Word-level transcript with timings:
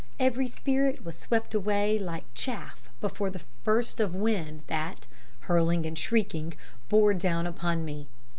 Every 0.19 0.47
spirit 0.47 1.05
was 1.05 1.15
swept 1.15 1.53
away 1.53 1.99
like 1.99 2.23
chaff 2.33 2.89
before 3.01 3.29
the 3.29 3.43
burst 3.63 3.99
of 3.99 4.15
wind 4.15 4.63
that, 4.65 5.05
hurling 5.41 5.85
and 5.85 5.95
shrieking, 5.95 6.55
bore 6.89 7.13
down 7.13 7.45
upon 7.45 7.85
me. 7.85 8.07